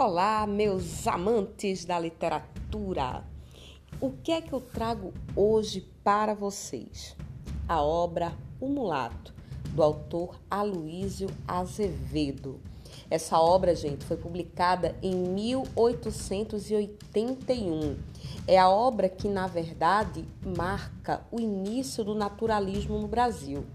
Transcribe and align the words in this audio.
Olá, 0.00 0.46
meus 0.46 1.08
amantes 1.08 1.84
da 1.84 1.98
literatura! 1.98 3.24
O 4.00 4.12
que 4.12 4.30
é 4.30 4.40
que 4.40 4.52
eu 4.52 4.60
trago 4.60 5.12
hoje 5.34 5.80
para 6.04 6.34
vocês? 6.34 7.16
A 7.66 7.82
obra 7.82 8.32
O 8.60 8.68
Mulato, 8.68 9.34
do 9.74 9.82
autor 9.82 10.38
Aloísio 10.48 11.28
Azevedo. 11.48 12.60
Essa 13.10 13.40
obra, 13.40 13.74
gente, 13.74 14.04
foi 14.04 14.16
publicada 14.16 14.94
em 15.02 15.16
1881. 15.16 17.96
É 18.46 18.56
a 18.56 18.68
obra 18.68 19.08
que, 19.08 19.26
na 19.26 19.48
verdade, 19.48 20.24
marca 20.56 21.26
o 21.28 21.40
início 21.40 22.04
do 22.04 22.14
naturalismo 22.14 23.00
no 23.00 23.08
Brasil. 23.08 23.66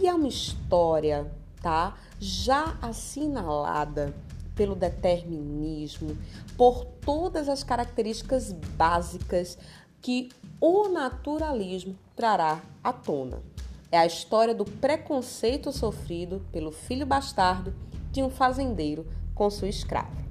E 0.00 0.08
é 0.08 0.14
uma 0.14 0.26
história, 0.26 1.32
tá? 1.62 1.96
Já 2.18 2.76
assinalada 2.82 4.12
pelo 4.54 4.74
determinismo, 4.74 6.16
por 6.56 6.84
todas 7.04 7.48
as 7.48 7.62
características 7.62 8.52
básicas 8.52 9.58
que 10.00 10.28
o 10.60 10.88
naturalismo 10.88 11.96
trará 12.14 12.60
à 12.82 12.92
tona. 12.92 13.42
É 13.90 13.98
a 13.98 14.06
história 14.06 14.54
do 14.54 14.64
preconceito 14.64 15.72
sofrido 15.72 16.44
pelo 16.52 16.72
filho 16.72 17.06
bastardo 17.06 17.74
de 18.10 18.22
um 18.22 18.30
fazendeiro 18.30 19.06
com 19.34 19.48
sua 19.50 19.68
escrava. 19.68 20.24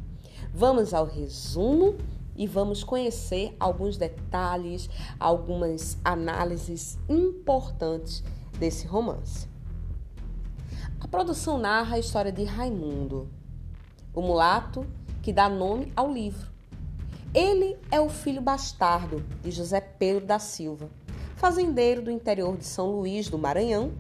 Vamos 0.54 0.94
ao 0.94 1.06
resumo 1.06 1.96
e 2.36 2.48
vamos 2.48 2.84
conhecer 2.84 3.56
alguns 3.60 3.98
detalhes, 3.98 4.90
algumas 5.20 5.98
análises 6.04 6.98
importantes 7.10 8.24
desse 8.60 8.86
romance. 8.88 9.48
A 11.00 11.08
produção 11.08 11.58
narra 11.58 11.96
a 11.96 12.00
história 12.00 12.32
de 12.32 12.44
Raimundo, 12.44 13.28
o 14.14 14.22
mulato 14.22 14.86
que 15.22 15.34
dá 15.34 15.50
nome 15.50 15.92
ao 15.96 16.12
livro. 16.12 16.52
Ele 17.34 17.78
é 17.90 18.00
o 18.00 18.10
filho 18.10 18.42
bastardo 18.42 19.24
de 19.42 19.52
José 19.52 19.82
Pedro 19.82 20.26
da 20.26 20.38
Silva, 20.38 20.90
fazendeiro 21.36 22.02
do 22.02 22.12
interior 22.12 22.56
de 22.58 22.66
São 22.66 22.92
Luís 22.92 23.28
do 23.28 23.38
Maranhão, 23.38 23.92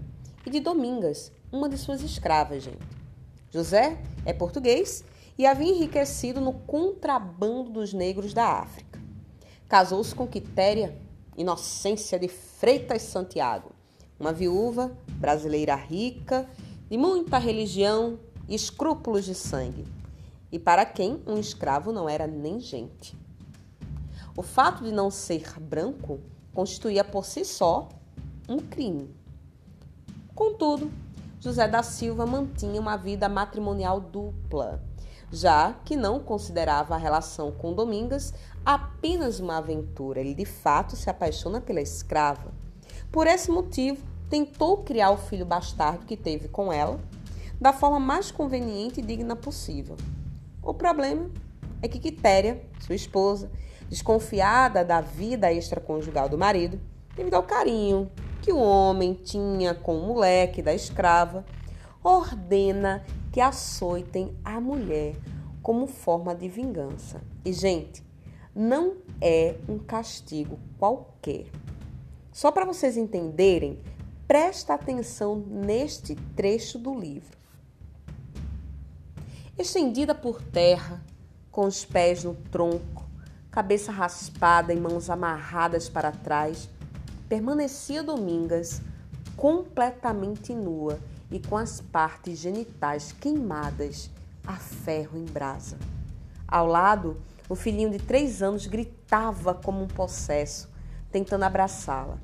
e 0.46 0.50
de 0.50 0.60
Domingas, 0.60 1.32
uma 1.52 1.70
de 1.70 1.78
suas 1.78 2.02
escravas, 2.02 2.64
gente. 2.64 2.86
José 3.50 4.02
é 4.26 4.34
português 4.34 5.04
e 5.38 5.46
havia 5.46 5.70
enriquecido 5.70 6.42
no 6.42 6.54
contrabando 6.54 7.70
dos 7.70 7.94
negros 7.94 8.34
da 8.34 8.60
África. 8.60 9.00
Casou-se 9.68 10.14
com 10.14 10.28
Quitéria 10.28 10.98
Inocência 11.38 12.20
de 12.20 12.28
Freitas 12.28 13.04
Santiago, 13.04 13.72
uma 14.20 14.34
viúva 14.34 14.96
brasileira 15.16 15.76
rica, 15.76 16.48
de 16.90 16.98
muita 16.98 17.38
religião 17.38 18.20
e 18.48 18.54
escrúpulos 18.54 19.26
de 19.26 19.34
sangue, 19.34 19.86
e 20.54 20.60
para 20.60 20.86
quem 20.86 21.20
um 21.26 21.40
escravo 21.40 21.92
não 21.92 22.08
era 22.08 22.28
nem 22.28 22.60
gente. 22.60 23.18
O 24.38 24.44
fato 24.44 24.84
de 24.84 24.92
não 24.92 25.10
ser 25.10 25.60
branco 25.60 26.20
constituía 26.54 27.04
por 27.04 27.26
si 27.26 27.44
só 27.44 27.90
um 28.48 28.60
crime. 28.60 29.10
Contudo, 30.36 30.92
José 31.40 31.68
da 31.68 31.82
Silva 31.82 32.28
mantinha 32.28 32.80
uma 32.80 32.96
vida 32.96 33.28
matrimonial 33.28 34.00
dupla, 34.00 34.80
já 35.32 35.74
que 35.84 35.96
não 35.96 36.20
considerava 36.20 36.94
a 36.94 37.00
relação 37.00 37.52
com 37.52 37.74
Domingas 37.74 38.32
apenas 38.64 39.40
uma 39.40 39.58
aventura. 39.58 40.20
Ele 40.20 40.36
de 40.36 40.46
fato 40.46 40.96
se 40.96 41.10
apaixona 41.10 41.62
pela 41.62 41.82
escrava. 41.82 42.54
Por 43.12 43.26
esse 43.26 43.50
motivo, 43.50 44.06
tentou 44.30 44.84
criar 44.84 45.10
o 45.10 45.18
filho 45.18 45.48
bastardo 45.48 46.06
que 46.06 46.16
teve 46.16 46.48
com 46.48 46.72
ela 46.72 47.00
da 47.60 47.74
forma 47.74 48.00
mais 48.00 48.30
conveniente 48.30 49.00
e 49.00 49.04
digna 49.04 49.36
possível. 49.36 49.98
O 50.64 50.74
problema 50.74 51.30
é 51.82 51.88
que 51.88 52.00
Quitéria, 52.00 52.62
sua 52.80 52.96
esposa, 52.96 53.52
desconfiada 53.90 54.84
da 54.84 55.02
vida 55.02 55.52
extraconjugal 55.52 56.30
do 56.30 56.38
marido, 56.38 56.80
devido 57.16 57.34
ao 57.34 57.44
carinho 57.44 58.10
que 58.42 58.52
o 58.52 58.60
homem 58.60 59.14
tinha 59.14 59.74
com 59.74 59.98
o 59.98 60.08
moleque 60.08 60.62
da 60.62 60.74
escrava, 60.74 61.46
ordena 62.02 63.06
que 63.32 63.42
açoitem 63.42 64.36
a 64.44 64.60
mulher 64.62 65.16
como 65.62 65.86
forma 65.86 66.34
de 66.34 66.48
vingança. 66.48 67.22
E, 67.44 67.52
gente, 67.52 68.04
não 68.56 68.96
é 69.20 69.56
um 69.68 69.78
castigo 69.78 70.58
qualquer. 70.78 71.46
Só 72.32 72.52
para 72.52 72.66
vocês 72.66 72.96
entenderem, 72.96 73.80
presta 74.28 74.74
atenção 74.74 75.36
neste 75.36 76.16
trecho 76.36 76.80
do 76.80 76.98
livro. 76.98 77.43
Estendida 79.58 80.16
por 80.16 80.42
terra, 80.42 81.00
com 81.52 81.68
os 81.68 81.86
pés 81.86 82.24
no 82.24 82.34
tronco, 82.34 83.06
cabeça 83.52 83.92
raspada 83.92 84.74
e 84.74 84.80
mãos 84.80 85.12
amarradas 85.12 85.88
para 85.88 86.12
trás, 86.12 86.68
permanecia 87.30 88.02
Domingas 88.02 88.82
completamente 89.38 90.56
nua 90.56 91.00
e 91.30 91.40
com 91.40 91.56
as 91.56 91.80
partes 91.80 92.40
genitais 92.40 93.12
queimadas 93.12 94.10
a 94.44 94.56
ferro 94.56 95.20
em 95.20 95.26
brasa. 95.26 95.78
Ao 96.48 96.66
lado, 96.66 97.22
o 97.48 97.54
filhinho 97.54 97.92
de 97.92 98.00
três 98.00 98.42
anos 98.42 98.66
gritava 98.66 99.54
como 99.54 99.84
um 99.84 99.88
possesso, 99.88 100.68
tentando 101.12 101.44
abraçá-la. 101.44 102.18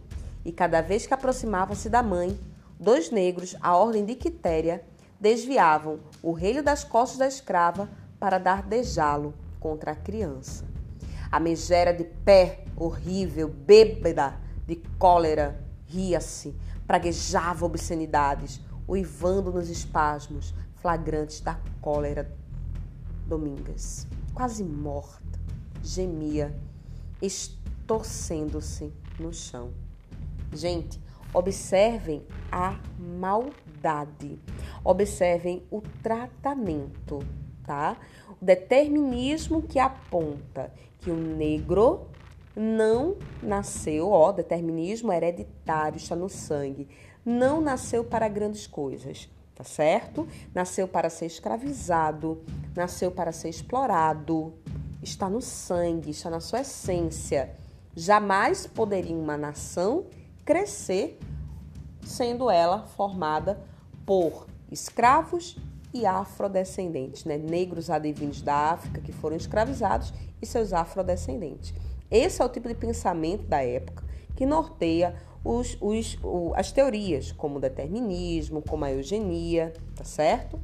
E 0.43 0.51
cada 0.51 0.81
vez 0.81 1.05
que 1.05 1.13
aproximava-se 1.13 1.89
da 1.89 2.01
mãe, 2.01 2.35
dois 2.79 3.11
negros, 3.11 3.55
à 3.61 3.75
ordem 3.75 4.03
de 4.03 4.15
Quitéria, 4.15 4.83
desviavam 5.19 5.99
o 6.23 6.31
relho 6.31 6.63
das 6.63 6.83
costas 6.83 7.17
da 7.17 7.27
escrava 7.27 7.89
para 8.19 8.37
dar 8.37 8.63
dejá-lo 8.63 9.33
contra 9.59 9.91
a 9.91 9.95
criança. 9.95 10.65
A 11.31 11.39
megera 11.39 11.93
de 11.93 12.03
pé, 12.03 12.65
horrível, 12.75 13.49
bêbada, 13.49 14.39
de 14.65 14.77
cólera, 14.97 15.63
ria-se, 15.85 16.55
praguejava 16.87 17.65
obscenidades, 17.65 18.61
uivando 18.87 19.51
nos 19.51 19.69
espasmos 19.69 20.53
flagrantes 20.75 21.41
da 21.41 21.59
cólera. 21.81 22.35
Domingas, 23.27 24.07
quase 24.33 24.63
morta, 24.63 25.39
gemia, 25.83 26.57
estorcendo-se 27.21 28.91
no 29.19 29.33
chão. 29.33 29.71
Gente, 30.51 30.99
observem 31.33 32.25
a 32.51 32.79
maldade. 32.97 34.39
Observem 34.83 35.63
o 35.69 35.81
tratamento, 36.01 37.19
tá? 37.65 37.97
O 38.41 38.45
determinismo 38.45 39.61
que 39.61 39.79
aponta 39.79 40.71
que 40.99 41.09
o 41.11 41.15
negro 41.15 42.07
não 42.55 43.17
nasceu, 43.41 44.11
ó, 44.11 44.31
determinismo 44.31 45.13
hereditário, 45.13 45.97
está 45.97 46.15
no 46.15 46.29
sangue. 46.29 46.89
Não 47.25 47.61
nasceu 47.61 48.03
para 48.03 48.27
grandes 48.27 48.65
coisas, 48.65 49.29
tá 49.55 49.63
certo? 49.63 50.27
Nasceu 50.53 50.87
para 50.87 51.09
ser 51.09 51.27
escravizado, 51.27 52.43
nasceu 52.75 53.11
para 53.11 53.31
ser 53.31 53.49
explorado, 53.49 54.53
está 55.01 55.29
no 55.29 55.41
sangue, 55.41 56.11
está 56.11 56.29
na 56.29 56.39
sua 56.39 56.61
essência. 56.61 57.55
Jamais 57.95 58.67
poderia 58.67 59.15
uma 59.15 59.37
nação 59.37 60.05
crescer 60.49 61.19
sendo 62.01 62.49
ela 62.49 62.87
formada 62.97 63.61
por 64.03 64.47
escravos 64.71 65.55
e 65.93 66.07
afrodescendentes, 66.07 67.23
né? 67.23 67.37
negros 67.37 67.91
advindos 67.91 68.41
da 68.41 68.71
África 68.71 68.99
que 68.99 69.11
foram 69.11 69.37
escravizados 69.37 70.11
e 70.41 70.47
seus 70.47 70.73
afrodescendentes. 70.73 71.71
Esse 72.09 72.41
é 72.41 72.45
o 72.45 72.49
tipo 72.49 72.67
de 72.67 72.73
pensamento 72.73 73.43
da 73.43 73.63
época 73.63 74.03
que 74.35 74.43
norteia 74.43 75.15
os, 75.45 75.77
os, 75.79 76.17
o, 76.23 76.51
as 76.55 76.71
teorias, 76.71 77.31
como 77.31 77.57
o 77.57 77.61
determinismo, 77.61 78.63
como 78.63 78.85
a 78.85 78.91
eugenia, 78.91 79.71
tá 79.95 80.03
certo? 80.03 80.59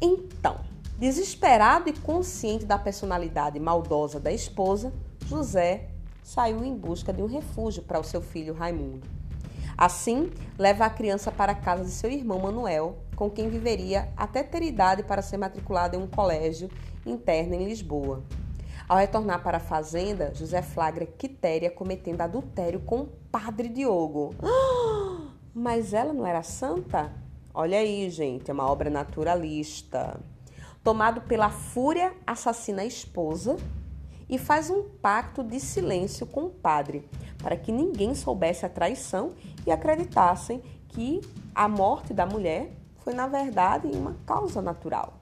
Então, 0.00 0.58
desesperado 0.98 1.90
e 1.90 1.92
consciente 1.92 2.64
da 2.64 2.78
personalidade 2.78 3.60
maldosa 3.60 4.18
da 4.18 4.32
esposa, 4.32 4.90
José 5.26 5.91
saiu 6.22 6.64
em 6.64 6.74
busca 6.74 7.12
de 7.12 7.22
um 7.22 7.26
refúgio 7.26 7.82
para 7.82 8.00
o 8.00 8.04
seu 8.04 8.22
filho 8.22 8.54
Raimundo. 8.54 9.06
Assim, 9.76 10.30
leva 10.58 10.84
a 10.84 10.90
criança 10.90 11.32
para 11.32 11.52
a 11.52 11.56
casa 11.56 11.84
de 11.84 11.90
seu 11.90 12.10
irmão 12.10 12.38
Manuel, 12.38 12.98
com 13.16 13.30
quem 13.30 13.48
viveria 13.48 14.12
até 14.16 14.42
ter 14.42 14.62
idade 14.62 15.02
para 15.02 15.22
ser 15.22 15.36
matriculado 15.36 15.96
em 15.96 16.00
um 16.00 16.06
colégio 16.06 16.70
interno 17.04 17.54
em 17.54 17.64
Lisboa. 17.64 18.22
Ao 18.88 18.98
retornar 18.98 19.42
para 19.42 19.56
a 19.56 19.60
fazenda, 19.60 20.32
José 20.34 20.60
flagra 20.60 21.06
Quitéria 21.06 21.70
cometendo 21.70 22.20
adultério 22.20 22.80
com 22.80 23.00
o 23.00 23.08
padre 23.30 23.68
Diogo. 23.68 24.34
Mas 25.54 25.92
ela 25.92 26.12
não 26.12 26.26
era 26.26 26.42
santa? 26.42 27.12
Olha 27.54 27.78
aí, 27.78 28.08
gente, 28.08 28.50
é 28.50 28.54
uma 28.54 28.70
obra 28.70 28.88
naturalista. 28.88 30.18
Tomado 30.82 31.22
pela 31.22 31.50
fúria, 31.50 32.12
assassina 32.26 32.82
a 32.82 32.86
esposa 32.86 33.56
e 34.32 34.38
faz 34.38 34.70
um 34.70 34.82
pacto 34.82 35.44
de 35.44 35.60
silêncio 35.60 36.26
com 36.26 36.44
o 36.46 36.50
padre, 36.50 37.06
para 37.36 37.54
que 37.54 37.70
ninguém 37.70 38.14
soubesse 38.14 38.64
a 38.64 38.68
traição 38.68 39.34
e 39.66 39.70
acreditassem 39.70 40.62
que 40.88 41.20
a 41.54 41.68
morte 41.68 42.14
da 42.14 42.24
mulher 42.24 42.72
foi, 43.04 43.12
na 43.12 43.26
verdade, 43.26 43.88
uma 43.88 44.16
causa 44.24 44.62
natural. 44.62 45.20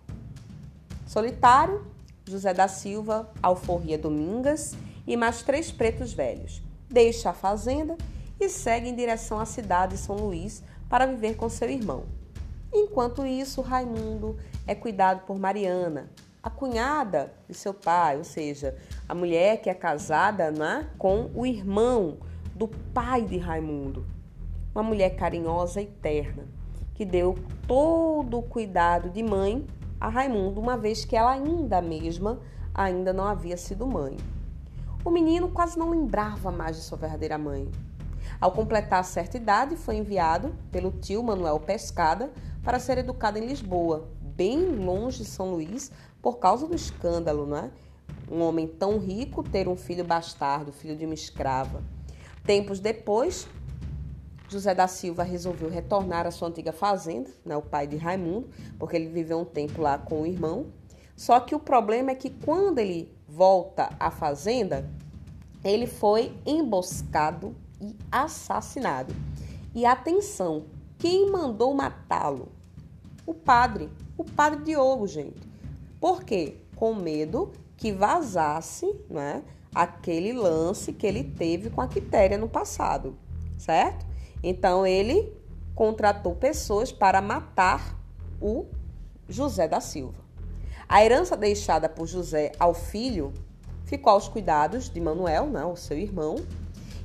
Solitário, 1.08 1.84
José 2.24 2.54
da 2.54 2.68
Silva 2.68 3.28
alforria 3.42 3.98
Domingas 3.98 4.76
e 5.04 5.16
mais 5.16 5.42
três 5.42 5.72
pretos 5.72 6.12
velhos. 6.12 6.62
Deixa 6.88 7.30
a 7.30 7.34
fazenda 7.34 7.98
e 8.38 8.48
segue 8.48 8.88
em 8.88 8.94
direção 8.94 9.40
à 9.40 9.44
cidade 9.44 9.96
de 9.96 9.98
São 9.98 10.14
Luís 10.14 10.62
para 10.88 11.06
viver 11.06 11.34
com 11.34 11.48
seu 11.48 11.68
irmão. 11.68 12.04
Enquanto 12.72 13.26
isso, 13.26 13.60
Raimundo 13.60 14.38
é 14.68 14.74
cuidado 14.76 15.26
por 15.26 15.36
Mariana, 15.36 16.08
a 16.42 16.48
cunhada 16.48 17.32
de 17.48 17.54
seu 17.54 17.74
pai, 17.74 18.16
ou 18.16 18.24
seja, 18.24 18.76
a 19.08 19.14
mulher 19.14 19.60
que 19.60 19.68
é 19.68 19.74
casada 19.74 20.50
né, 20.50 20.88
com 20.96 21.30
o 21.34 21.44
irmão 21.44 22.18
do 22.54 22.68
pai 22.68 23.22
de 23.22 23.38
Raimundo. 23.38 24.06
Uma 24.74 24.82
mulher 24.82 25.16
carinhosa 25.16 25.82
e 25.82 25.86
terna, 25.86 26.44
que 26.94 27.04
deu 27.04 27.36
todo 27.66 28.38
o 28.38 28.42
cuidado 28.42 29.10
de 29.10 29.22
mãe 29.22 29.66
a 30.00 30.08
Raimundo, 30.08 30.60
uma 30.60 30.76
vez 30.76 31.04
que 31.04 31.16
ela 31.16 31.32
ainda 31.32 31.82
mesma 31.82 32.40
ainda 32.74 33.12
não 33.12 33.24
havia 33.24 33.56
sido 33.56 33.86
mãe. 33.86 34.16
O 35.04 35.10
menino 35.10 35.48
quase 35.48 35.78
não 35.78 35.90
lembrava 35.90 36.50
mais 36.50 36.76
de 36.76 36.82
sua 36.82 36.96
verdadeira 36.96 37.36
mãe. 37.36 37.70
Ao 38.40 38.52
completar 38.52 39.04
certa 39.04 39.36
idade, 39.36 39.76
foi 39.76 39.96
enviado 39.96 40.54
pelo 40.70 40.90
tio 40.90 41.22
Manuel 41.22 41.58
Pescada 41.60 42.30
para 42.62 42.78
ser 42.78 42.98
educado 42.98 43.38
em 43.38 43.46
Lisboa, 43.46 44.08
bem 44.20 44.76
longe 44.76 45.18
de 45.18 45.24
São 45.24 45.50
Luís, 45.50 45.90
por 46.22 46.38
causa 46.38 46.66
do 46.66 46.74
escândalo, 46.74 47.46
né? 47.46 47.70
Um 48.30 48.40
homem 48.42 48.66
tão 48.66 48.98
rico 48.98 49.42
ter 49.42 49.68
um 49.68 49.76
filho 49.76 50.04
bastardo, 50.04 50.72
filho 50.72 50.96
de 50.96 51.04
uma 51.04 51.14
escrava. 51.14 51.82
Tempos 52.44 52.80
depois, 52.80 53.48
José 54.48 54.74
da 54.74 54.88
Silva 54.88 55.22
resolveu 55.22 55.68
retornar 55.68 56.26
à 56.26 56.30
sua 56.30 56.48
antiga 56.48 56.72
fazenda, 56.72 57.30
né, 57.44 57.56
o 57.56 57.62
pai 57.62 57.86
de 57.86 57.96
Raimundo, 57.96 58.48
porque 58.78 58.96
ele 58.96 59.08
viveu 59.08 59.40
um 59.40 59.44
tempo 59.44 59.80
lá 59.80 59.98
com 59.98 60.22
o 60.22 60.26
irmão. 60.26 60.66
Só 61.16 61.38
que 61.38 61.54
o 61.54 61.60
problema 61.60 62.10
é 62.10 62.14
que 62.14 62.30
quando 62.30 62.78
ele 62.78 63.14
volta 63.28 63.90
à 64.00 64.10
fazenda, 64.10 64.88
ele 65.62 65.86
foi 65.86 66.34
emboscado 66.46 67.54
e 67.80 67.94
assassinado. 68.10 69.14
E 69.74 69.84
atenção, 69.84 70.64
quem 70.98 71.30
mandou 71.30 71.72
matá-lo? 71.74 72.48
O 73.26 73.34
padre, 73.34 73.88
o 74.16 74.24
padre 74.24 74.64
Diogo, 74.64 75.06
gente. 75.06 75.49
Por 76.00 76.24
quê? 76.24 76.56
Com 76.74 76.94
medo 76.94 77.52
que 77.76 77.92
vazasse 77.92 78.90
né, 79.08 79.42
aquele 79.74 80.32
lance 80.32 80.92
que 80.92 81.06
ele 81.06 81.22
teve 81.22 81.70
com 81.70 81.80
a 81.80 81.86
Quitéria 81.86 82.38
no 82.38 82.48
passado, 82.48 83.16
certo? 83.58 84.06
Então 84.42 84.86
ele 84.86 85.32
contratou 85.74 86.34
pessoas 86.34 86.90
para 86.90 87.20
matar 87.20 87.98
o 88.40 88.66
José 89.28 89.68
da 89.68 89.80
Silva. 89.80 90.18
A 90.88 91.04
herança 91.04 91.36
deixada 91.36 91.88
por 91.88 92.06
José 92.06 92.52
ao 92.58 92.74
filho 92.74 93.32
ficou 93.84 94.12
aos 94.12 94.28
cuidados 94.28 94.88
de 94.88 95.00
Manuel, 95.00 95.46
né, 95.46 95.64
o 95.64 95.76
seu 95.76 95.98
irmão, 95.98 96.36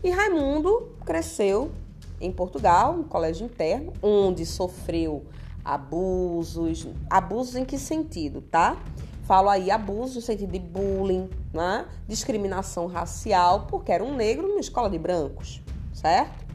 e 0.03 0.09
Raimundo 0.09 0.95
cresceu 1.05 1.71
em 2.19 2.31
Portugal, 2.31 2.95
no 2.95 3.03
colégio 3.05 3.45
interno, 3.45 3.91
onde 4.01 4.45
sofreu 4.45 5.25
abusos. 5.65 6.87
Abusos 7.09 7.55
em 7.55 7.65
que 7.65 7.79
sentido, 7.79 8.41
tá? 8.41 8.77
Falo 9.23 9.49
aí 9.49 9.71
abuso 9.71 10.15
no 10.15 10.21
sentido 10.21 10.51
de 10.51 10.59
bullying, 10.59 11.27
né? 11.51 11.87
discriminação 12.07 12.85
racial, 12.85 13.65
porque 13.65 13.91
era 13.91 14.03
um 14.03 14.15
negro 14.15 14.47
numa 14.47 14.59
escola 14.59 14.87
de 14.87 14.99
brancos, 14.99 15.63
certo? 15.91 16.45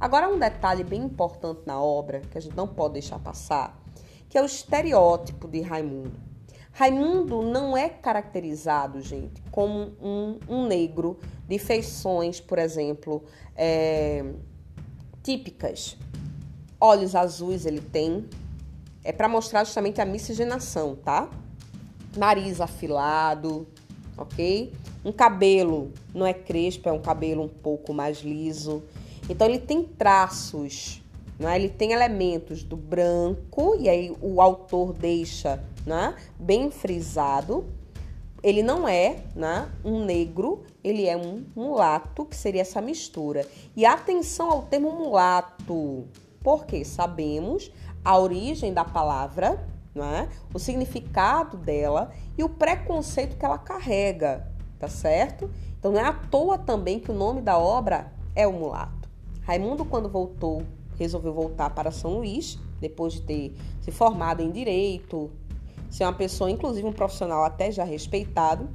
Agora, 0.00 0.28
um 0.28 0.38
detalhe 0.38 0.82
bem 0.82 1.04
importante 1.04 1.60
na 1.64 1.80
obra, 1.80 2.20
que 2.20 2.36
a 2.36 2.40
gente 2.40 2.56
não 2.56 2.66
pode 2.66 2.94
deixar 2.94 3.20
passar, 3.20 3.80
que 4.28 4.36
é 4.36 4.42
o 4.42 4.44
estereótipo 4.44 5.46
de 5.46 5.60
Raimundo. 5.60 6.26
Raimundo 6.72 7.42
não 7.42 7.76
é 7.76 7.88
caracterizado, 7.88 9.00
gente, 9.00 9.40
como 9.50 9.92
um, 10.02 10.38
um 10.48 10.66
negro 10.66 11.18
de 11.48 11.58
feições, 11.58 12.40
por 12.40 12.58
exemplo, 12.58 13.24
é, 13.54 14.24
típicas. 15.22 15.96
Olhos 16.78 17.14
azuis 17.14 17.64
ele 17.64 17.80
tem, 17.80 18.28
é 19.06 19.12
para 19.12 19.28
mostrar 19.28 19.62
justamente 19.62 20.00
a 20.00 20.04
miscigenação, 20.04 20.96
tá? 20.96 21.30
Nariz 22.16 22.60
afilado, 22.60 23.64
ok? 24.18 24.72
Um 25.04 25.12
cabelo 25.12 25.92
não 26.12 26.26
é 26.26 26.34
crespo, 26.34 26.88
é 26.88 26.92
um 26.92 27.00
cabelo 27.00 27.44
um 27.44 27.48
pouco 27.48 27.94
mais 27.94 28.18
liso. 28.18 28.82
Então 29.30 29.46
ele 29.46 29.60
tem 29.60 29.84
traços, 29.84 31.00
né? 31.38 31.54
ele 31.54 31.68
tem 31.68 31.92
elementos 31.92 32.64
do 32.64 32.76
branco, 32.76 33.76
e 33.78 33.88
aí 33.88 34.12
o 34.20 34.40
autor 34.40 34.92
deixa 34.92 35.62
né? 35.86 36.16
bem 36.36 36.68
frisado. 36.72 37.64
Ele 38.42 38.60
não 38.60 38.88
é 38.88 39.22
né? 39.36 39.68
um 39.84 40.04
negro, 40.04 40.64
ele 40.82 41.06
é 41.06 41.16
um 41.16 41.44
mulato, 41.54 42.24
que 42.24 42.34
seria 42.34 42.62
essa 42.62 42.80
mistura. 42.80 43.46
E 43.76 43.86
atenção 43.86 44.50
ao 44.50 44.62
termo 44.62 44.90
mulato, 44.90 46.08
porque 46.42 46.84
sabemos 46.84 47.70
a 48.06 48.16
origem 48.16 48.72
da 48.72 48.84
palavra, 48.84 49.66
é? 49.96 50.28
o 50.54 50.60
significado 50.60 51.56
dela 51.56 52.12
e 52.38 52.44
o 52.44 52.48
preconceito 52.48 53.36
que 53.36 53.44
ela 53.44 53.58
carrega, 53.58 54.46
tá 54.78 54.86
certo? 54.86 55.50
Então 55.76 55.90
não 55.90 55.98
é 55.98 56.04
à 56.04 56.12
toa 56.12 56.56
também 56.56 57.00
que 57.00 57.10
o 57.10 57.14
nome 57.14 57.40
da 57.40 57.58
obra 57.58 58.12
é 58.36 58.46
o 58.46 58.52
mulato. 58.52 59.08
Raimundo, 59.42 59.84
quando 59.84 60.08
voltou, 60.08 60.62
resolveu 60.96 61.34
voltar 61.34 61.70
para 61.70 61.90
São 61.90 62.18
Luís, 62.18 62.60
depois 62.80 63.14
de 63.14 63.22
ter 63.22 63.56
se 63.80 63.90
formado 63.90 64.40
em 64.40 64.52
direito, 64.52 65.28
ser 65.90 66.04
uma 66.04 66.12
pessoa, 66.12 66.48
inclusive 66.48 66.86
um 66.86 66.92
profissional 66.92 67.42
até 67.42 67.72
já 67.72 67.82
respeitado, 67.82 68.68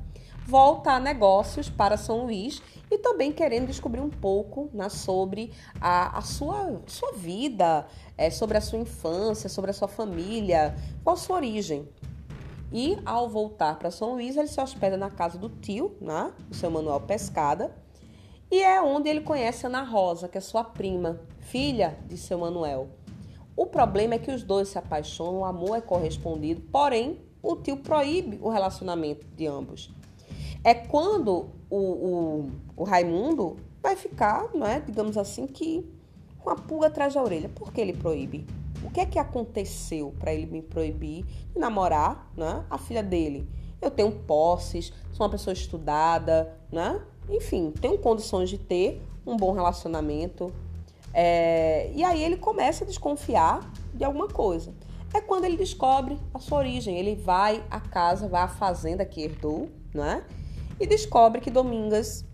volta 0.46 0.92
a 0.92 1.00
negócios 1.00 1.70
para 1.70 1.98
São 1.98 2.26
Luís 2.26 2.62
e 2.90 2.98
também 2.98 3.32
querendo 3.32 3.68
descobrir 3.68 4.02
um 4.02 4.10
pouco 4.10 4.70
né, 4.74 4.90
sobre 4.90 5.52
a, 5.80 6.18
a 6.18 6.22
sua, 6.22 6.82
sua 6.88 7.14
vida, 7.14 7.88
é, 8.18 8.30
sobre 8.30 8.58
a 8.58 8.62
sua 8.62 8.80
infância, 8.80 9.48
sobre 9.48 9.72
a 9.72 9.74
sua 9.74 9.88
família, 9.88 10.76
qual 11.04 11.16
a 11.16 11.20
sua 11.20 11.38
origem. 11.38 11.88
E 12.74 12.98
ao 13.06 13.30
voltar 13.30 13.78
para 13.78 13.92
São 13.92 14.14
Luís, 14.14 14.38
ele 14.38 14.48
se 14.48 14.60
hospeda 14.60 14.98
na 14.98 15.10
casa 15.10 15.38
do 15.38 15.50
tio, 15.50 15.96
né, 16.02 16.34
o 16.50 16.54
seu 16.54 16.72
Manuel 16.72 17.02
Pescada, 17.02 17.74
e 18.50 18.62
é 18.62 18.82
onde 18.82 19.10
ele 19.10 19.22
conhece 19.22 19.66
Ana 19.66 19.84
Rosa, 19.84 20.28
que 20.28 20.38
é 20.38 20.42
sua 20.42 20.64
prima, 20.64 21.22
filha 21.40 21.98
de 22.08 22.18
seu 22.18 22.38
Manuel. 22.38 22.90
O 23.56 23.66
problema 23.66 24.16
é 24.16 24.20
que 24.20 24.32
os 24.32 24.44
dois 24.44 24.70
se 24.70 24.78
apaixonam, 24.78 25.40
o 25.40 25.46
amor 25.46 25.78
é 25.78 25.82
correspondido, 25.82 26.62
porém 26.72 27.22
o 27.42 27.56
tio 27.56 27.78
proíbe 27.78 28.38
o 28.42 28.50
relacionamento 28.50 29.26
de 29.28 29.48
ambos 29.48 29.94
é 30.64 30.74
quando 30.74 31.50
o, 31.70 31.78
o, 31.78 32.52
o 32.78 32.84
Raimundo 32.84 33.58
vai 33.82 33.96
ficar, 33.96 34.50
é, 34.68 34.80
digamos 34.80 35.18
assim, 35.18 35.48
que 35.48 35.86
com 36.40 36.50
a 36.50 36.56
pulga 36.56 36.88
atrás 36.88 37.14
da 37.14 37.24
orelha. 37.24 37.50
Por 37.50 37.72
que 37.72 37.82
ele 37.82 37.94
proíbe? 37.94 38.46
O 38.84 38.90
que 38.90 39.00
é 39.00 39.06
que 39.06 39.20
aconteceu 39.20 40.14
para 40.20 40.34
ele 40.34 40.46
me 40.46 40.62
proibir 40.62 41.24
de 41.54 41.60
namorar 41.60 42.32
né, 42.36 42.66
a 42.70 42.78
filha 42.78 43.04
dele? 43.04 43.48
Eu 43.82 43.92
tenho 43.92 44.12
posses, 44.12 44.92
sou 45.12 45.26
uma 45.26 45.32
pessoa 45.32 45.54
estudada, 45.54 46.56
né? 46.72 47.02
Enfim, 47.30 47.72
tenho 47.80 47.98
condições 47.98 48.50
de 48.50 48.58
ter 48.58 49.02
um 49.26 49.38
bom 49.38 49.52
relacionamento. 49.52 50.52
É... 51.14 51.92
E 51.94 52.04
aí 52.04 52.24
ele 52.24 52.38
começa 52.38 52.84
a 52.84 52.88
desconfiar 52.88 53.72
de 53.94 54.04
alguma 54.04 54.28
coisa. 54.28 54.74
É 55.14 55.20
quando 55.20 55.46
ele 55.46 55.58
descobre 55.58 56.18
a 56.34 56.40
sua 56.40 56.60
origem. 56.60 56.98
Ele 56.98 57.16
vai 57.16 57.64
à 57.70 57.80
casa, 57.80 58.28
vai 58.28 58.42
à 58.42 58.48
fazenda 58.48 59.06
que 59.06 59.22
herdou, 59.22 59.70
né? 59.94 60.24
E 60.82 60.88
descobre 60.88 61.40
que 61.40 61.52
Domingas, 61.52 62.26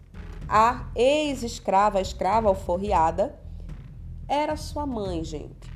a 0.47 0.89
ex-escrava, 0.95 1.99
a 1.99 2.01
escrava 2.01 2.47
alforriada, 2.47 3.37
era 4.25 4.55
sua 4.55 4.85
mãe, 4.85 5.21
gente, 5.21 5.69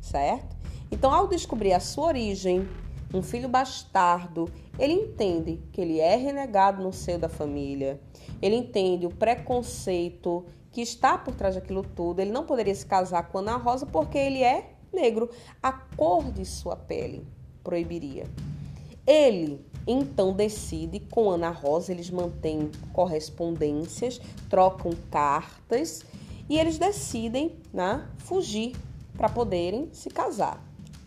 certo? 0.00 0.56
Então, 0.90 1.12
ao 1.12 1.28
descobrir 1.28 1.74
a 1.74 1.80
sua 1.80 2.06
origem, 2.06 2.66
um 3.12 3.22
filho 3.22 3.50
bastardo, 3.50 4.50
ele 4.78 4.94
entende 4.94 5.60
que 5.70 5.80
ele 5.80 6.00
é 6.00 6.16
renegado 6.16 6.82
no 6.82 6.92
seio 6.92 7.18
da 7.18 7.28
família, 7.28 8.00
ele 8.40 8.56
entende 8.56 9.06
o 9.06 9.10
preconceito 9.10 10.46
que 10.72 10.80
está 10.80 11.18
por 11.18 11.34
trás 11.34 11.54
daquilo 11.54 11.82
tudo. 11.82 12.20
Ele 12.20 12.30
não 12.30 12.44
poderia 12.44 12.74
se 12.74 12.84
casar 12.84 13.28
com 13.28 13.38
Ana 13.38 13.56
Rosa 13.56 13.86
porque 13.86 14.18
ele 14.18 14.42
é 14.42 14.72
negro. 14.92 15.30
A 15.62 15.72
cor 15.72 16.30
de 16.30 16.44
sua 16.44 16.76
pele 16.76 17.26
proibiria. 17.64 18.24
Ele 19.06 19.64
então 19.86 20.32
decide 20.32 21.00
com 21.00 21.30
Ana 21.30 21.50
Rosa, 21.50 21.92
eles 21.92 22.10
mantêm 22.10 22.70
correspondências, 22.92 24.20
trocam 24.50 24.92
cartas 25.10 26.04
e 26.48 26.58
eles 26.58 26.78
decidem 26.78 27.56
né, 27.72 28.06
fugir 28.18 28.74
para 29.16 29.28
poderem 29.28 29.88
se 29.92 30.10
casar. 30.10 30.62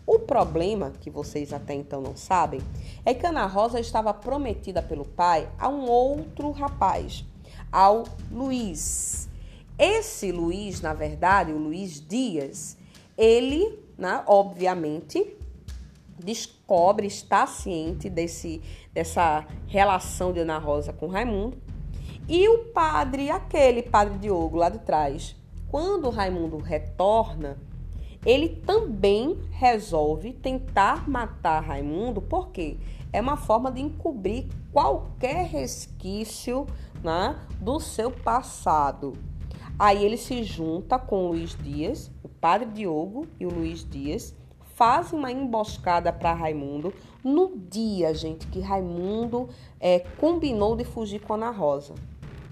O 0.06 0.18
problema, 0.18 0.92
que 1.00 1.10
vocês 1.10 1.52
até 1.52 1.74
então 1.74 2.00
não 2.00 2.16
sabem, 2.16 2.60
é 3.04 3.14
que 3.14 3.26
Ana 3.26 3.46
Rosa 3.46 3.78
estava 3.78 4.12
prometida 4.12 4.82
pelo 4.82 5.04
pai 5.04 5.48
a 5.58 5.68
um 5.68 5.88
outro 5.88 6.50
rapaz, 6.50 7.24
ao 7.70 8.04
Luiz. 8.30 9.28
Esse 9.78 10.32
Luiz, 10.32 10.80
na 10.80 10.92
verdade, 10.92 11.52
o 11.52 11.58
Luiz 11.58 12.04
Dias, 12.04 12.76
ele, 13.16 13.78
né, 13.96 14.22
obviamente, 14.26 15.36
descobre, 16.20 17.06
está 17.06 17.46
ciente 17.46 18.08
desse, 18.08 18.62
dessa 18.92 19.46
relação 19.66 20.32
de 20.32 20.40
Ana 20.40 20.58
Rosa 20.58 20.92
com 20.92 21.06
Raimundo. 21.06 21.58
E 22.28 22.48
o 22.48 22.66
padre, 22.66 23.30
aquele 23.30 23.82
padre 23.82 24.18
Diogo 24.18 24.56
lá 24.56 24.68
de 24.68 24.78
trás, 24.78 25.34
quando 25.68 26.10
Raimundo 26.10 26.58
retorna, 26.58 27.58
ele 28.24 28.48
também 28.48 29.38
resolve 29.50 30.32
tentar 30.32 31.08
matar 31.08 31.60
Raimundo, 31.60 32.20
porque 32.20 32.76
é 33.12 33.20
uma 33.20 33.36
forma 33.36 33.72
de 33.72 33.80
encobrir 33.80 34.46
qualquer 34.72 35.46
resquício 35.46 36.66
né, 37.02 37.36
do 37.60 37.80
seu 37.80 38.10
passado. 38.10 39.14
Aí 39.78 40.04
ele 40.04 40.16
se 40.16 40.44
junta 40.44 40.98
com 40.98 41.24
o 41.24 41.28
Luiz 41.28 41.56
Dias, 41.56 42.12
o 42.22 42.28
padre 42.28 42.68
Diogo 42.70 43.26
e 43.38 43.46
o 43.46 43.50
Luiz 43.50 43.88
Dias, 43.88 44.34
fazem 44.80 45.18
uma 45.18 45.30
emboscada 45.30 46.10
para 46.10 46.32
Raimundo 46.32 46.90
no 47.22 47.54
dia, 47.54 48.14
gente, 48.14 48.46
que 48.46 48.60
Raimundo 48.60 49.50
é, 49.78 49.98
combinou 50.18 50.74
de 50.74 50.84
fugir 50.84 51.20
com 51.20 51.34
Ana 51.34 51.50
Rosa. 51.50 51.94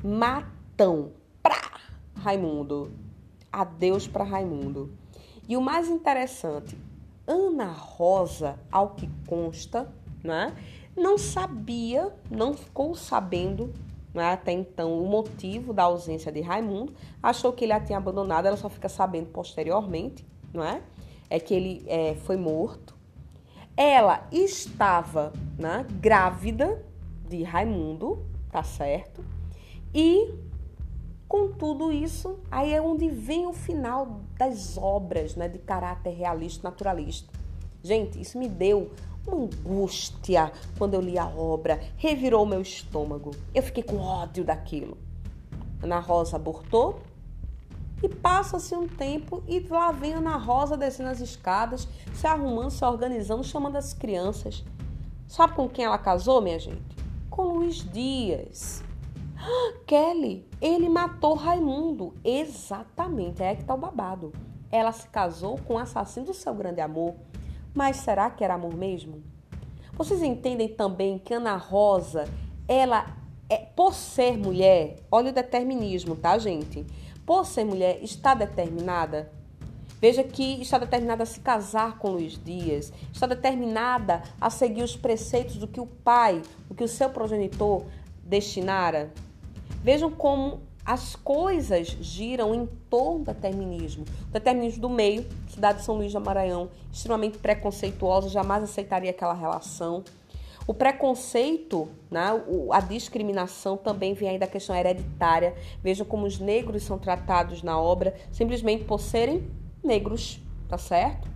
Matão 0.04 1.12
pra 1.42 1.58
Raimundo. 2.16 2.92
Adeus 3.50 4.06
para 4.06 4.25
Raimundo. 4.25 4.92
E 5.49 5.56
o 5.56 5.62
mais 5.62 5.88
interessante, 5.88 6.76
Ana 7.26 7.73
Rosa, 7.73 8.58
ao 8.70 8.90
que 8.90 9.08
consta, 9.26 9.90
né, 10.23 10.54
não 10.94 11.16
sabia, 11.16 12.14
não 12.30 12.52
ficou 12.52 12.94
sabendo 12.94 13.73
né, 14.12 14.32
até 14.32 14.52
então 14.52 15.02
o 15.02 15.08
motivo 15.08 15.73
da 15.73 15.85
ausência 15.85 16.30
de 16.30 16.42
Raimundo, 16.42 16.92
achou 17.23 17.54
que 17.54 17.64
ele 17.64 17.73
a 17.73 17.80
tinha 17.80 17.97
abandonado, 17.97 18.44
ela 18.44 18.56
só 18.58 18.68
fica 18.68 18.88
sabendo 18.88 19.28
posteriormente, 19.28 20.26
não 20.52 20.62
é? 20.62 20.82
É 21.30 21.38
que 21.38 21.54
ele 21.54 21.85
é, 21.87 22.14
foi 22.14 22.37
morto. 22.37 22.97
Ela 23.76 24.26
estava 24.32 25.32
né, 25.58 25.87
grávida 26.00 26.85
de 27.28 27.42
Raimundo, 27.42 28.25
tá 28.50 28.62
certo? 28.62 29.25
E 29.94 30.35
com 31.28 31.52
tudo 31.52 31.92
isso, 31.92 32.38
aí 32.50 32.73
é 32.73 32.80
onde 32.80 33.08
vem 33.11 33.47
o 33.47 33.52
final 33.52 34.20
das 34.38 34.78
obras 34.78 35.37
né, 35.37 35.49
de 35.49 35.58
caráter 35.58 36.14
realista 36.14 36.68
naturalista. 36.68 37.30
Gente, 37.82 38.20
isso 38.20 38.38
me 38.38 38.49
deu 38.49 38.90
uma 39.26 39.44
angústia 39.44 40.50
quando 40.78 40.94
eu 40.94 41.00
li 41.00 41.18
a 41.18 41.26
obra, 41.26 41.78
revirou 41.97 42.47
meu 42.47 42.62
estômago. 42.62 43.32
Eu 43.54 43.62
fiquei 43.62 43.82
com 43.82 43.99
ódio 43.99 44.42
daquilo. 44.42 44.97
Ana 45.82 46.00
Rosa 46.00 46.37
abortou 46.37 47.00
e 48.02 48.09
passa-se 48.09 48.75
um 48.75 48.87
tempo 48.87 49.43
e 49.49 49.61
lá 49.61 49.90
vem 49.90 50.14
Ana 50.14 50.37
Rosa 50.37 50.76
descendo 50.76 51.11
as 51.11 51.21
escadas, 51.21 51.88
se 52.14 52.26
arrumando, 52.26 52.71
se 52.71 52.85
organizando, 52.85 53.45
chamando 53.45 53.76
as 53.76 53.93
crianças. 53.93 54.64
Sabe 55.26 55.55
com 55.55 55.69
quem 55.69 55.85
ela 55.85 55.99
casou, 55.99 56.40
minha 56.40 56.59
gente? 56.59 56.97
Com 57.28 57.55
Luiz 57.55 57.76
Dias. 57.76 58.83
Kelly, 59.87 60.47
ele 60.61 60.88
matou 60.88 61.35
Raimundo. 61.35 62.14
Exatamente, 62.25 63.43
é 63.43 63.55
que 63.55 63.64
tá 63.64 63.75
o 63.75 63.78
babado. 63.78 64.33
Ela 64.71 64.93
se 64.93 65.09
casou 65.09 65.59
com 65.59 65.75
o 65.75 65.78
assassino 65.78 66.26
do 66.26 66.35
seu 66.35 66.55
grande 66.55 66.81
amor. 66.81 67.14
Mas 67.75 67.97
será 67.97 68.31
que 68.31 68.43
era 68.43 68.55
amor 68.55 68.75
mesmo? 68.75 69.23
Vocês 69.93 70.23
entendem 70.23 70.69
também 70.69 71.19
que 71.19 71.35
Ana 71.35 71.57
Rosa, 71.57 72.28
ela 72.67 73.19
é 73.49 73.57
por 73.57 73.95
ser 73.95 74.37
mulher, 74.37 74.97
olha 75.11 75.31
o 75.31 75.35
determinismo, 75.35 76.14
tá, 76.14 76.37
gente? 76.38 76.87
Por 77.28 77.44
ser 77.44 77.62
mulher, 77.62 78.02
está 78.02 78.32
determinada 78.32 79.30
Veja 80.00 80.25
que 80.25 80.62
está 80.62 80.78
determinada 80.78 81.25
a 81.25 81.26
se 81.26 81.40
casar 81.40 81.99
com 81.99 82.12
Luiz 82.12 82.40
Dias, 82.42 82.90
está 83.12 83.26
determinada 83.26 84.23
a 84.40 84.49
seguir 84.49 84.82
os 84.82 84.97
preceitos 84.97 85.56
do 85.56 85.66
que 85.66 85.78
o 85.78 85.85
pai, 85.87 86.40
o 86.70 86.75
que 86.75 86.85
o 86.85 86.88
seu 86.88 87.11
progenitor 87.11 87.85
destinara. 88.25 89.12
Vejam 89.82 90.11
como 90.11 90.62
as 90.87 91.16
coisas 91.16 91.88
giram 92.00 92.54
em 92.54 92.64
torno 92.88 93.18
do 93.18 93.35
determinismo. 93.35 94.06
O 94.28 94.32
determinismo 94.32 94.80
do 94.80 94.88
meio, 94.88 95.26
cidade 95.49 95.80
de 95.80 95.85
São 95.85 95.97
Luís 95.97 96.12
do 96.12 96.20
Maranhão, 96.20 96.70
extremamente 96.90 97.37
preconceituosa, 97.37 98.30
jamais 98.30 98.62
aceitaria 98.62 99.11
aquela 99.11 99.35
relação. 99.35 100.02
O 100.69 100.75
preconceito, 100.75 101.89
né, 102.11 102.27
a 102.71 102.81
discriminação 102.81 103.75
também 103.75 104.13
vem 104.13 104.29
aí 104.29 104.39
da 104.39 104.47
questão 104.47 104.77
hereditária. 104.77 105.55
Vejam 105.83 106.05
como 106.05 106.27
os 106.27 106.39
negros 106.39 106.83
são 106.83 106.99
tratados 106.99 107.63
na 107.63 107.81
obra 107.81 108.15
simplesmente 108.31 108.85
por 108.85 109.01
serem 109.01 109.51
negros, 109.83 110.43
tá 110.69 110.77
certo? 110.77 111.27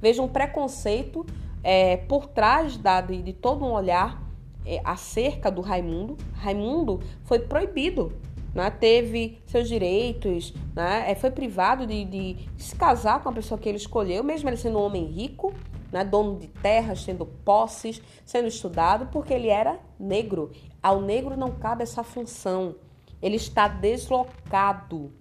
Vejam 0.00 0.24
o 0.24 0.30
preconceito 0.30 1.26
é, 1.62 1.98
por 1.98 2.26
trás 2.28 2.78
da, 2.78 3.02
de, 3.02 3.20
de 3.20 3.34
todo 3.34 3.66
um 3.66 3.70
olhar 3.70 4.18
é, 4.64 4.80
acerca 4.82 5.50
do 5.50 5.60
Raimundo. 5.60 6.16
Raimundo 6.32 7.00
foi 7.24 7.38
proibido, 7.38 8.14
né? 8.54 8.70
teve 8.70 9.42
seus 9.44 9.68
direitos, 9.68 10.54
né? 10.74 11.04
É, 11.06 11.14
foi 11.14 11.30
privado 11.30 11.86
de, 11.86 12.02
de, 12.06 12.48
se 12.56 12.74
casar 12.76 13.22
com 13.22 13.28
a 13.28 13.32
pessoa 13.32 13.60
que 13.60 13.68
ele 13.68 13.76
escolheu, 13.76 14.24
mesmo 14.24 14.48
ele 14.48 14.56
sendo 14.56 14.78
um 14.78 14.82
homem 14.82 15.04
rico, 15.04 15.52
né? 15.92 16.04
dono 16.04 16.38
de 16.38 16.48
terras, 16.48 17.04
tendo 17.04 17.26
posses, 17.26 18.00
sendo 18.24 18.48
estudado, 18.48 19.06
porque 19.06 19.32
ele 19.32 19.48
era 19.48 19.78
negro. 19.98 20.50
Ao 20.82 21.00
negro 21.00 21.36
não 21.36 21.50
cabe 21.50 21.82
essa 21.82 22.02
função. 22.02 22.74
Ele 23.20 23.36
está 23.36 23.68
deslocado. 23.68 25.12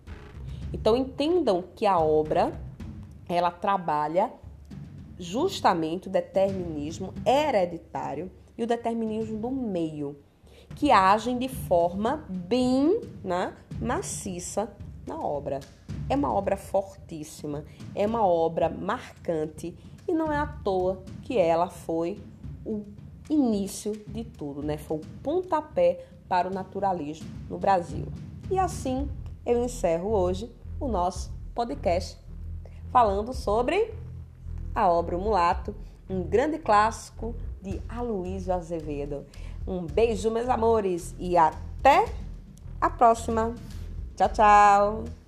Então 0.72 0.96
entendam 0.96 1.64
que 1.76 1.86
a 1.86 2.00
obra 2.00 2.54
ela 3.28 3.52
trabalha 3.52 4.32
justamente 5.20 6.08
o 6.08 6.12
determinismo 6.12 7.14
hereditário 7.26 8.32
e 8.58 8.64
o 8.64 8.68
determinismo 8.68 9.38
do 9.38 9.52
meio, 9.52 10.18
que 10.76 10.92
agem 10.92 11.38
de 11.38 11.50
forma 11.50 12.26
bem 12.30 13.02
né, 13.24 13.54
maciça 13.82 14.74
na 15.06 15.20
obra. 15.20 15.60
É 16.10 16.16
uma 16.16 16.34
obra 16.34 16.58
fortíssima, 16.58 17.66
é 17.94 18.08
uma 18.08 18.26
obra 18.26 18.70
marcante 18.70 19.76
e 20.10 20.14
não 20.14 20.32
é 20.32 20.38
à 20.38 20.48
toa 20.48 21.02
que 21.24 21.38
ela 21.38 21.70
foi 21.70 22.20
o 22.66 22.84
início 23.30 23.94
de 24.08 24.24
tudo, 24.24 24.64
né? 24.64 24.78
Foi 24.78 24.98
o 24.98 25.06
pontapé 25.22 26.06
para 26.28 26.48
o 26.48 26.54
naturalismo 26.54 27.30
no 27.50 27.58
Brasil. 27.58 28.06
E 28.50 28.58
assim 28.58 29.08
eu 29.46 29.64
encerro 29.64 30.10
hoje 30.10 30.52
o 30.80 30.88
nosso 30.88 31.32
podcast 31.54 32.18
falando 32.92 33.34
sobre 33.34 33.94
a 34.74 34.90
obra 34.90 35.18
O 35.18 35.22
Mulato, 35.22 35.76
um 36.10 36.24
grande 36.24 36.58
clássico 36.58 37.36
de 37.62 37.82
Aloysio 37.88 38.54
Azevedo. 38.54 39.26
Um 39.68 39.86
beijo, 39.86 40.32
meus 40.32 40.50
amores, 40.50 41.14
e 41.20 41.38
até 41.38 42.06
a 42.82 42.90
próxima. 42.90 43.54
Tchau, 44.16 44.30
tchau! 44.30 45.19